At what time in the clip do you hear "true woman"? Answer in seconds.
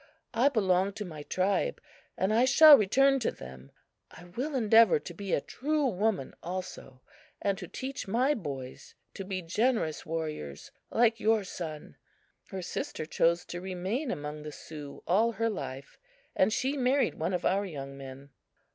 5.41-6.33